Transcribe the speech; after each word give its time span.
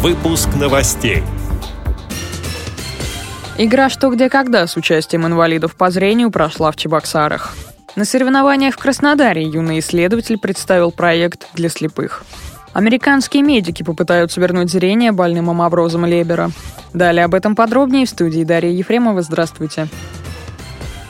Выпуск 0.00 0.48
новостей. 0.54 1.24
Игра 3.56 3.90
«Что, 3.90 4.10
где, 4.10 4.28
когда» 4.28 4.68
с 4.68 4.76
участием 4.76 5.26
инвалидов 5.26 5.74
по 5.74 5.90
зрению 5.90 6.30
прошла 6.30 6.70
в 6.70 6.76
Чебоксарах. 6.76 7.56
На 7.96 8.04
соревнованиях 8.04 8.76
в 8.76 8.78
Краснодаре 8.78 9.42
юный 9.42 9.80
исследователь 9.80 10.38
представил 10.38 10.92
проект 10.92 11.48
для 11.54 11.68
слепых. 11.68 12.22
Американские 12.74 13.42
медики 13.42 13.82
попытаются 13.82 14.40
вернуть 14.40 14.70
зрение 14.70 15.10
больным 15.10 15.50
амаброзом 15.50 16.06
Лебера. 16.06 16.52
Далее 16.94 17.24
об 17.24 17.34
этом 17.34 17.56
подробнее 17.56 18.06
в 18.06 18.10
студии 18.10 18.44
Дарья 18.44 18.70
Ефремова. 18.70 19.22
Здравствуйте. 19.22 19.88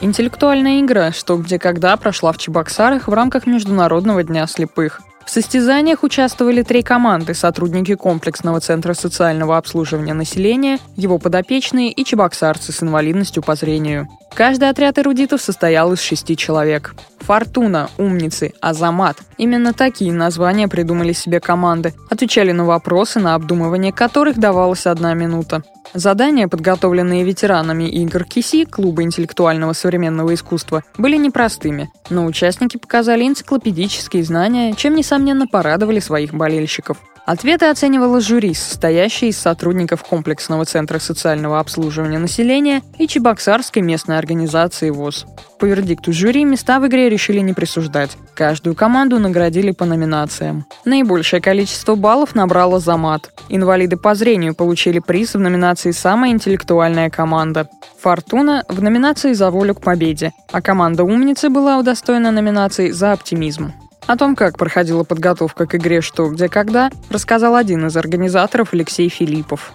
Интеллектуальная 0.00 0.80
игра 0.80 1.12
«Что, 1.12 1.36
где, 1.36 1.58
когда» 1.58 1.94
прошла 1.98 2.32
в 2.32 2.38
Чебоксарах 2.38 3.06
в 3.06 3.12
рамках 3.12 3.46
Международного 3.46 4.22
дня 4.22 4.46
слепых. 4.46 5.02
В 5.28 5.30
состязаниях 5.30 6.04
участвовали 6.04 6.62
три 6.62 6.82
команды– 6.82 7.34
сотрудники 7.34 7.94
комплексного 7.94 8.60
центра 8.60 8.94
социального 8.94 9.58
обслуживания 9.58 10.14
населения, 10.14 10.78
его 10.96 11.18
подопечные 11.18 11.92
и 11.92 12.02
чебоксарцы 12.02 12.72
с 12.72 12.82
инвалидностью 12.82 13.42
по 13.42 13.54
зрению. 13.54 14.08
Каждый 14.34 14.68
отряд 14.68 14.98
эрудитов 14.98 15.40
состоял 15.40 15.92
из 15.92 16.00
шести 16.00 16.36
человек. 16.36 16.94
Фортуна, 17.20 17.90
Умницы, 17.98 18.54
Азамат. 18.60 19.18
Именно 19.36 19.72
такие 19.72 20.12
названия 20.12 20.68
придумали 20.68 21.12
себе 21.12 21.40
команды. 21.40 21.92
Отвечали 22.08 22.52
на 22.52 22.64
вопросы, 22.64 23.18
на 23.18 23.34
обдумывание 23.34 23.92
которых 23.92 24.38
давалась 24.38 24.86
одна 24.86 25.14
минута. 25.14 25.62
Задания, 25.94 26.48
подготовленные 26.48 27.24
ветеранами 27.24 27.84
игр 27.84 28.24
КИСИ, 28.24 28.64
клуба 28.64 29.02
интеллектуального 29.02 29.72
современного 29.72 30.34
искусства, 30.34 30.84
были 30.98 31.16
непростыми, 31.16 31.90
но 32.10 32.26
участники 32.26 32.76
показали 32.76 33.26
энциклопедические 33.26 34.22
знания, 34.22 34.74
чем, 34.74 34.94
несомненно, 34.94 35.46
порадовали 35.46 36.00
своих 36.00 36.34
болельщиков. 36.34 36.98
Ответы 37.28 37.66
оценивало 37.66 38.22
жюри, 38.22 38.54
состоящее 38.54 39.28
из 39.28 39.38
сотрудников 39.38 40.02
комплексного 40.02 40.64
центра 40.64 40.98
социального 40.98 41.60
обслуживания 41.60 42.18
населения 42.18 42.80
и 42.98 43.06
Чебоксарской 43.06 43.82
местной 43.82 44.16
организации 44.16 44.88
ВОЗ. 44.88 45.26
По 45.58 45.66
вердикту 45.66 46.10
жюри 46.10 46.46
места 46.46 46.80
в 46.80 46.86
игре 46.86 47.10
решили 47.10 47.40
не 47.40 47.52
присуждать. 47.52 48.16
Каждую 48.34 48.74
команду 48.74 49.18
наградили 49.18 49.72
по 49.72 49.84
номинациям. 49.84 50.64
Наибольшее 50.86 51.42
количество 51.42 51.96
баллов 51.96 52.34
набрала 52.34 52.80
Замат. 52.80 53.30
Инвалиды 53.50 53.98
по 53.98 54.14
зрению 54.14 54.54
получили 54.54 54.98
приз 54.98 55.34
в 55.34 55.38
номинации 55.38 55.90
«Самая 55.90 56.30
интеллектуальная 56.30 57.10
команда». 57.10 57.68
«Фортуна» 58.00 58.64
в 58.70 58.82
номинации 58.82 59.34
«За 59.34 59.50
волю 59.50 59.74
к 59.74 59.82
победе», 59.82 60.32
а 60.50 60.62
команда 60.62 61.04
«Умницы» 61.04 61.50
была 61.50 61.76
удостоена 61.76 62.30
номинации 62.30 62.90
«За 62.90 63.12
оптимизм». 63.12 63.74
О 64.08 64.16
том, 64.16 64.36
как 64.36 64.56
проходила 64.56 65.04
подготовка 65.04 65.66
к 65.66 65.74
игре 65.74 66.00
«Что, 66.00 66.30
где, 66.30 66.48
когда», 66.48 66.90
рассказал 67.10 67.54
один 67.54 67.86
из 67.86 67.94
организаторов 67.94 68.72
Алексей 68.72 69.10
Филиппов. 69.10 69.72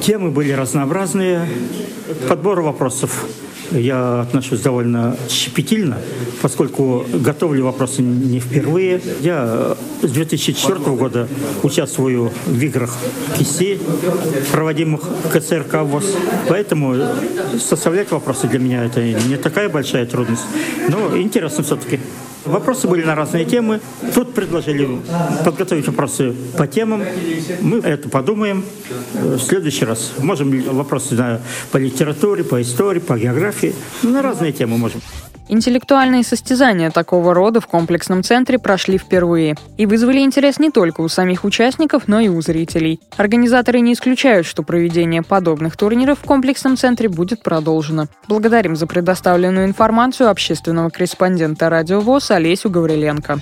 Темы 0.00 0.32
были 0.32 0.50
разнообразные. 0.50 1.48
Подбор 2.28 2.60
вопросов 2.60 3.24
я 3.70 4.22
отношусь 4.22 4.60
довольно 4.62 5.16
щепетильно, 5.28 5.96
поскольку 6.42 7.06
готовлю 7.12 7.66
вопросы 7.66 8.02
не 8.02 8.40
впервые. 8.40 9.00
Я 9.20 9.76
с 10.02 10.10
2004 10.10 10.78
года 10.96 11.28
участвую 11.62 12.32
в 12.46 12.60
играх 12.60 12.96
КИСИ, 13.38 13.78
проводимых 14.50 15.02
КСРК 15.32 15.82
ВОЗ. 15.82 16.16
Поэтому 16.48 16.96
составлять 17.60 18.10
вопросы 18.10 18.48
для 18.48 18.58
меня 18.58 18.84
это 18.84 19.02
не 19.02 19.36
такая 19.36 19.68
большая 19.68 20.04
трудность, 20.04 20.44
но 20.88 21.16
интересно 21.16 21.62
все-таки. 21.62 22.00
Вопросы 22.46 22.88
были 22.88 23.04
на 23.04 23.14
разные 23.14 23.44
темы. 23.44 23.80
Тут 24.14 24.34
предложили 24.34 24.88
подготовить 25.44 25.86
вопросы 25.86 26.34
по 26.56 26.66
темам. 26.66 27.02
Мы 27.60 27.78
это 27.78 28.08
подумаем 28.08 28.64
в 29.12 29.38
следующий 29.38 29.84
раз. 29.84 30.12
Можем 30.18 30.60
вопросы 30.62 31.40
по 31.72 31.76
литературе, 31.76 32.44
по 32.44 32.60
истории, 32.62 33.00
по 33.00 33.18
географии. 33.18 33.74
На 34.02 34.22
разные 34.22 34.52
темы 34.52 34.78
можем. 34.78 35.00
Интеллектуальные 35.48 36.24
состязания 36.24 36.90
такого 36.90 37.32
рода 37.32 37.60
в 37.60 37.68
комплексном 37.68 38.24
центре 38.24 38.58
прошли 38.58 38.98
впервые 38.98 39.54
и 39.76 39.86
вызвали 39.86 40.18
интерес 40.20 40.58
не 40.58 40.70
только 40.70 41.02
у 41.02 41.08
самих 41.08 41.44
участников, 41.44 42.08
но 42.08 42.18
и 42.18 42.28
у 42.28 42.40
зрителей. 42.40 43.00
Организаторы 43.16 43.80
не 43.80 43.92
исключают, 43.92 44.46
что 44.46 44.64
проведение 44.64 45.22
подобных 45.22 45.76
турниров 45.76 46.18
в 46.18 46.24
комплексном 46.24 46.76
центре 46.76 47.08
будет 47.08 47.42
продолжено. 47.42 48.06
Благодарим 48.26 48.74
за 48.74 48.86
предоставленную 48.88 49.66
информацию 49.66 50.30
общественного 50.30 50.90
корреспондента 50.90 51.70
Радио 51.70 52.00
ВОЗ 52.00 52.32
Олесю 52.32 52.68
Гавриленко. 52.68 53.38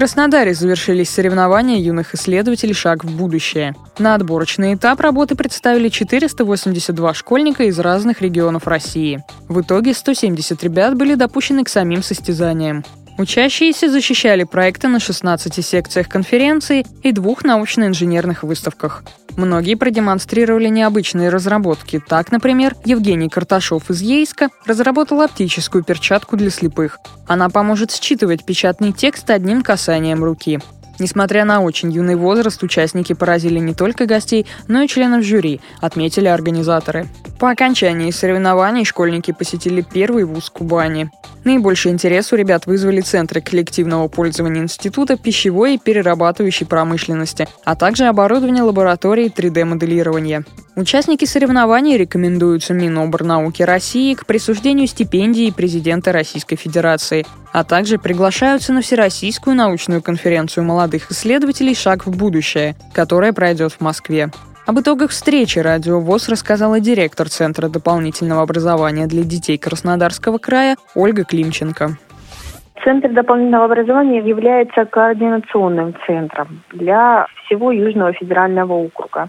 Краснодаре 0.00 0.54
завершились 0.54 1.10
соревнования 1.10 1.76
юных 1.76 2.14
исследователей 2.14 2.72
«Шаг 2.72 3.04
в 3.04 3.14
будущее». 3.14 3.74
На 3.98 4.14
отборочный 4.14 4.72
этап 4.72 4.98
работы 5.00 5.34
представили 5.34 5.90
482 5.90 7.12
школьника 7.12 7.64
из 7.64 7.78
разных 7.78 8.22
регионов 8.22 8.66
России. 8.66 9.22
В 9.46 9.60
итоге 9.60 9.92
170 9.92 10.64
ребят 10.64 10.96
были 10.96 11.16
допущены 11.16 11.64
к 11.64 11.68
самим 11.68 12.02
состязаниям. 12.02 12.82
Учащиеся 13.20 13.90
защищали 13.90 14.44
проекты 14.44 14.88
на 14.88 14.98
16 14.98 15.62
секциях 15.62 16.08
конференции 16.08 16.86
и 17.02 17.12
двух 17.12 17.44
научно-инженерных 17.44 18.44
выставках. 18.44 19.04
Многие 19.36 19.74
продемонстрировали 19.74 20.68
необычные 20.68 21.28
разработки. 21.28 22.00
Так, 22.08 22.32
например, 22.32 22.76
Евгений 22.86 23.28
Карташов 23.28 23.90
из 23.90 24.00
Ейска 24.00 24.48
разработал 24.64 25.20
оптическую 25.20 25.84
перчатку 25.84 26.38
для 26.38 26.48
слепых. 26.48 26.98
Она 27.26 27.50
поможет 27.50 27.92
считывать 27.92 28.46
печатный 28.46 28.92
текст 28.92 29.28
одним 29.28 29.60
касанием 29.60 30.24
руки. 30.24 30.58
Несмотря 30.98 31.44
на 31.44 31.60
очень 31.60 31.92
юный 31.92 32.16
возраст, 32.16 32.62
участники 32.62 33.12
поразили 33.12 33.58
не 33.58 33.74
только 33.74 34.06
гостей, 34.06 34.46
но 34.66 34.80
и 34.80 34.88
членов 34.88 35.24
жюри, 35.24 35.60
отметили 35.82 36.26
организаторы. 36.26 37.06
По 37.40 37.50
окончании 37.50 38.10
соревнований 38.10 38.84
школьники 38.84 39.32
посетили 39.32 39.80
первый 39.80 40.24
вуз 40.24 40.50
Кубани. 40.50 41.10
Наибольший 41.44 41.90
интерес 41.90 42.34
у 42.34 42.36
ребят 42.36 42.66
вызвали 42.66 43.00
центры 43.00 43.40
коллективного 43.40 44.08
пользования 44.08 44.60
Института 44.60 45.16
пищевой 45.16 45.76
и 45.76 45.78
перерабатывающей 45.78 46.66
промышленности, 46.66 47.48
а 47.64 47.76
также 47.76 48.04
оборудование 48.04 48.62
лаборатории 48.62 49.32
3D-моделирования. 49.34 50.44
Участники 50.76 51.24
соревнований 51.24 51.96
рекомендуются 51.96 52.74
Миноборнауки 52.74 53.62
России 53.62 54.12
к 54.12 54.26
присуждению 54.26 54.86
стипендии 54.86 55.50
президента 55.50 56.12
Российской 56.12 56.56
Федерации, 56.56 57.24
а 57.54 57.64
также 57.64 57.96
приглашаются 57.96 58.74
на 58.74 58.82
Всероссийскую 58.82 59.56
научную 59.56 60.02
конференцию 60.02 60.64
молодых 60.64 61.10
исследователей 61.10 61.74
«Шаг 61.74 62.04
в 62.04 62.14
будущее», 62.14 62.76
которая 62.92 63.32
пройдет 63.32 63.72
в 63.72 63.80
Москве. 63.80 64.30
Об 64.70 64.78
итогах 64.78 65.10
встречи 65.10 65.58
Радио 65.58 65.98
ВОЗ 65.98 66.28
рассказала 66.28 66.78
директор 66.78 67.28
Центра 67.28 67.68
дополнительного 67.68 68.42
образования 68.42 69.08
для 69.08 69.24
детей 69.24 69.58
Краснодарского 69.58 70.38
края 70.38 70.76
Ольга 70.94 71.24
Климченко. 71.24 71.96
Центр 72.84 73.08
дополнительного 73.08 73.64
образования 73.64 74.20
является 74.20 74.84
координационным 74.84 75.96
центром 76.06 76.62
для 76.70 77.26
всего 77.42 77.72
Южного 77.72 78.12
федерального 78.12 78.74
округа. 78.74 79.28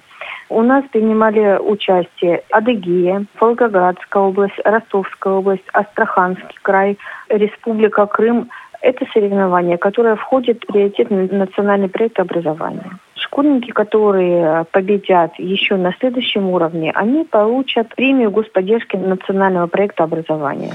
У 0.49 0.61
нас 0.61 0.85
принимали 0.91 1.57
участие 1.57 2.43
Адыгея, 2.51 3.25
Волгоградская 3.39 4.21
область, 4.21 4.59
Ростовская 4.63 5.33
область, 5.33 5.65
Астраханский 5.73 6.59
край, 6.61 6.99
Республика 7.29 8.05
Крым. 8.05 8.51
Это 8.79 9.07
соревнование, 9.11 9.79
которое 9.79 10.15
входит 10.17 10.63
в 10.63 10.71
приоритетный 10.71 11.27
национальный 11.29 11.89
проект 11.89 12.19
образования. 12.19 12.99
Школьники, 13.31 13.71
которые 13.71 14.65
победят 14.73 15.31
еще 15.37 15.77
на 15.77 15.93
следующем 15.99 16.49
уровне, 16.49 16.91
они 16.93 17.23
получат 17.23 17.95
премию 17.95 18.29
господдержки 18.29 18.97
национального 18.97 19.67
проекта 19.67 20.03
образования. 20.03 20.73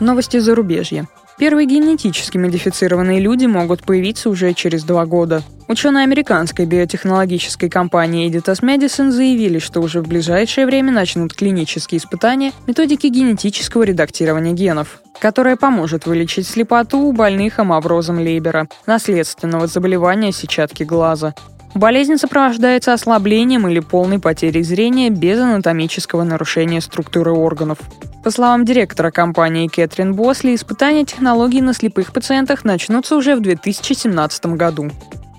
Новости 0.00 0.38
зарубежья. 0.38 1.04
Первые 1.36 1.66
генетически 1.66 2.38
модифицированные 2.38 3.18
люди 3.18 3.46
могут 3.46 3.82
появиться 3.82 4.30
уже 4.30 4.54
через 4.54 4.84
два 4.84 5.04
года. 5.04 5.42
Ученые 5.66 6.04
американской 6.04 6.64
биотехнологической 6.64 7.68
компании 7.68 8.30
Editas 8.30 8.62
Medicine 8.62 9.10
заявили, 9.10 9.58
что 9.58 9.80
уже 9.80 10.00
в 10.00 10.06
ближайшее 10.06 10.66
время 10.66 10.92
начнут 10.92 11.34
клинические 11.34 11.98
испытания 11.98 12.52
методики 12.68 13.08
генетического 13.08 13.82
редактирования 13.82 14.52
генов, 14.52 15.00
которая 15.18 15.56
поможет 15.56 16.06
вылечить 16.06 16.46
слепоту 16.46 16.98
у 16.98 17.12
больных 17.12 17.58
амаврозом 17.58 18.18
Лейбера, 18.18 18.68
наследственного 18.86 19.66
заболевания 19.66 20.30
сетчатки 20.30 20.84
глаза. 20.84 21.34
Болезнь 21.74 22.16
сопровождается 22.16 22.92
ослаблением 22.92 23.66
или 23.66 23.80
полной 23.80 24.20
потерей 24.20 24.62
зрения 24.62 25.10
без 25.10 25.40
анатомического 25.40 26.22
нарушения 26.22 26.80
структуры 26.80 27.32
органов. 27.32 27.78
По 28.24 28.30
словам 28.30 28.64
директора 28.64 29.10
компании 29.10 29.68
Кэтрин 29.68 30.14
Босли, 30.14 30.54
испытания 30.54 31.04
технологий 31.04 31.60
на 31.60 31.74
слепых 31.74 32.10
пациентах 32.10 32.64
начнутся 32.64 33.16
уже 33.16 33.36
в 33.36 33.40
2017 33.40 34.46
году. 34.46 34.90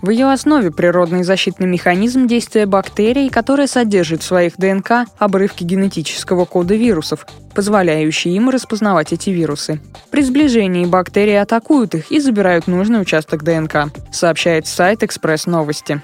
В 0.04 0.12
ее 0.12 0.32
основе 0.32 0.70
природный 0.70 1.24
защитный 1.24 1.66
механизм 1.66 2.28
действия 2.28 2.68
бактерий, 2.68 3.30
которая 3.30 3.66
содержит 3.66 4.22
в 4.22 4.26
своих 4.26 4.58
ДНК 4.58 5.08
обрывки 5.18 5.64
генетического 5.64 6.46
кода 6.46 6.76
вирусов, 6.76 7.26
позволяющие 7.56 8.36
им 8.36 8.52
распознавать 8.52 9.14
эти 9.14 9.32
вирусы. 9.32 9.82
При 10.12 10.22
сближении 10.22 10.86
бактерии 10.86 11.34
атакуют 11.34 11.96
их 11.96 12.12
и 12.12 12.20
забирают 12.20 12.68
нужный 12.68 13.02
участок 13.02 13.44
ДНК, 13.44 13.92
сообщает 14.12 14.68
сайт 14.68 15.02
«Экспресс 15.02 15.48
Новости». 15.48 16.04